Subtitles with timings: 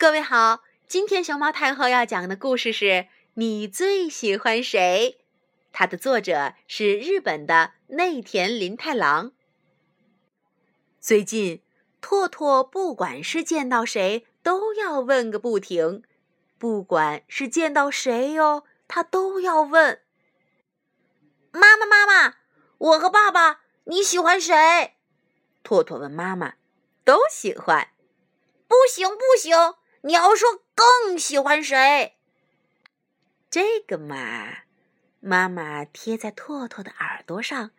[0.00, 5.18] 各位好，今天熊猫太后要讲的故事是你最喜欢谁？
[5.72, 9.32] 它的作者是日本的内田林太郎。
[11.00, 11.64] 最近，
[12.00, 16.04] 拓拓不管是见到谁，都要问个不停。
[16.58, 20.02] 不管是见到谁哟，他都要问
[21.50, 22.36] ：“妈妈，妈妈，
[22.78, 24.94] 我和爸爸，你喜欢谁？”
[25.64, 26.54] 拓拓问妈妈
[27.04, 27.88] ：“都喜欢。”
[28.68, 29.56] 不行，不行。
[30.02, 32.14] 你要说更喜欢谁？
[33.50, 34.58] 这个嘛，
[35.20, 37.72] 妈妈贴在拓拓的耳朵上，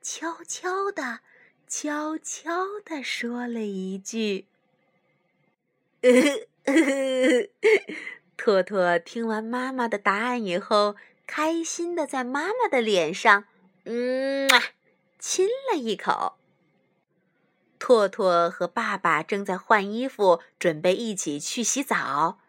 [0.00, 1.20] 悄悄的、
[1.66, 4.46] 悄悄的说了一句
[8.36, 13.44] ：“拓拓听完妈妈的答案以后，开心的在妈妈的脸上，
[13.84, 14.48] 嗯，
[15.18, 16.35] 亲了一口。”
[17.86, 22.40] 拓拓和爸爸正在换衣服，准备一起去洗澡。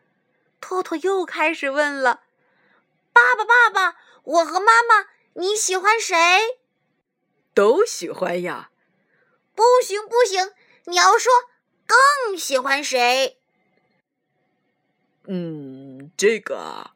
[0.60, 2.22] 拓拓又开始问了
[3.14, 6.16] ：“爸爸，爸爸，我和妈妈，你喜欢谁
[7.54, 8.72] ？”“都喜欢呀。
[9.54, 10.54] ”“不行，不行，
[10.86, 11.32] 你要说
[11.86, 13.38] 更喜欢谁
[15.30, 16.90] ？”“嗯，这个……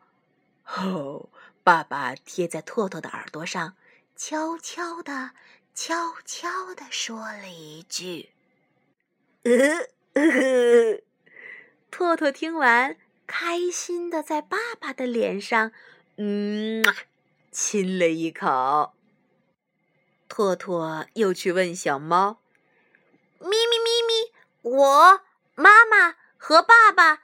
[0.66, 1.30] 哦。”
[1.64, 3.76] 爸爸贴在拓拓的耳朵上，
[4.16, 5.34] 悄悄的。
[5.74, 8.30] 悄悄地说了一句
[9.44, 9.88] ：“呃，
[11.90, 15.72] 拓拓听完，开心的在爸爸的脸上，
[16.18, 16.84] 嗯，
[17.52, 18.94] 亲了一口。
[20.28, 22.42] 拓拓又去问小猫
[23.40, 25.22] ：“咪咪咪咪，我
[25.56, 27.24] 妈妈和爸爸，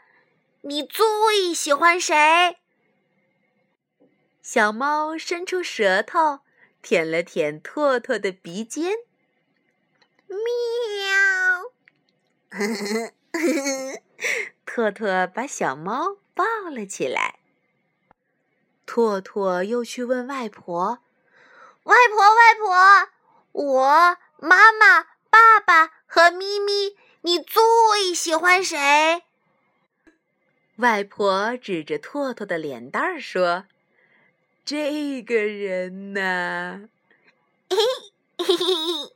[0.61, 2.58] 你最喜欢谁？”
[4.42, 6.39] 小猫伸出舌头。
[6.81, 8.94] 舔了舔拓拓的鼻尖，
[10.28, 10.38] 喵！
[14.66, 17.39] 拓拓把小猫抱了起来。
[18.86, 21.00] 拓拓又去问外婆
[21.83, 23.10] ：“外婆，外婆，
[23.52, 29.23] 我妈妈、爸爸和咪咪，你最喜欢谁？”
[30.77, 33.66] 外婆指着拓拓的脸蛋儿说。
[34.67, 36.89] 这个人呢？
[37.70, 37.78] 嘿
[38.38, 39.16] 嘿嘿嘿，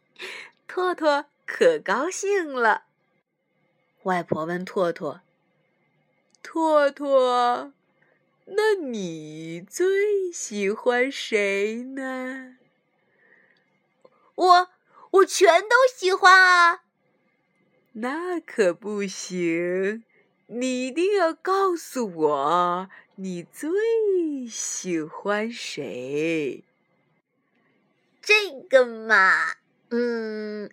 [0.65, 2.85] 拓拓可高兴了。
[4.03, 5.19] 外婆问拓拓
[6.41, 7.73] ：“拓拓，
[8.45, 12.55] 那你最喜欢谁呢？”
[14.35, 14.69] 我
[15.11, 16.83] 我全都喜欢啊！
[17.91, 20.05] 那可不行，
[20.53, 22.89] 你一定要告诉我。
[23.15, 23.69] 你最
[24.49, 26.63] 喜欢谁？
[28.21, 29.55] 这个嘛，
[29.89, 30.69] 嗯，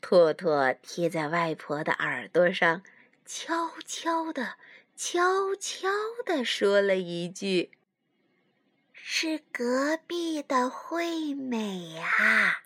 [0.00, 2.82] 拓拓贴在外婆的耳朵上，
[3.24, 4.56] 悄悄的、
[4.96, 5.88] 悄悄
[6.26, 7.70] 的说了一句
[8.92, 12.62] ：“是隔壁的惠美啊。”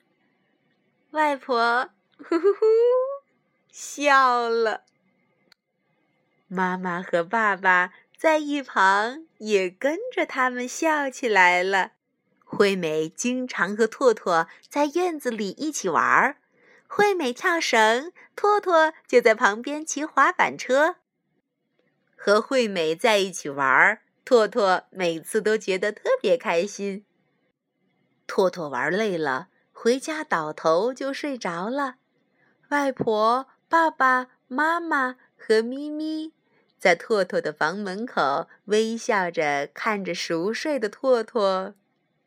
[1.12, 2.66] 外婆呼呼呼
[3.70, 4.84] 笑了。
[6.48, 7.92] 妈妈和爸爸。
[8.18, 11.92] 在一旁也跟着他们笑起来了。
[12.42, 16.38] 惠美经常和拓拓在院子里一起玩儿，
[16.88, 20.96] 惠美跳绳，拓拓就在旁边骑滑板车。
[22.16, 27.04] 和惠美在一起玩儿，拓拓每次都觉得特别开心。
[28.26, 31.96] 拓拓玩累了，回家倒头就睡着了。
[32.70, 36.32] 外婆、爸爸妈妈和咪咪。
[36.78, 41.74] 在拓拓的房门口，微笑着看着熟睡的拓拓，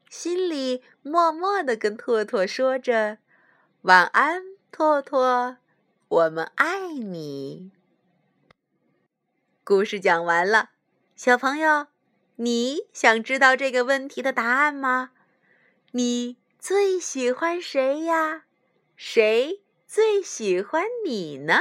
[0.09, 3.19] 心里默默的跟拓拓说着
[3.84, 5.58] ：“晚安，拓拓，
[6.08, 7.72] 我们爱你。”
[9.64, 10.72] 故事讲完了，
[11.16, 11.88] 小朋友，
[12.38, 15.12] 你想知道这个问题的答案吗？
[15.92, 18.46] 你最喜欢谁呀？
[18.96, 21.59] 谁最喜欢你呢？